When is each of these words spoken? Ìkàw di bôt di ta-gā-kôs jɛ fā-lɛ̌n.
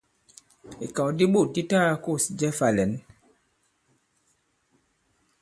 Ìkàw 0.85 1.09
di 1.17 1.25
bôt 1.33 1.47
di 1.53 1.61
ta-gā-kôs 1.69 2.23
jɛ 2.39 2.49
fā-lɛ̌n. 2.57 2.91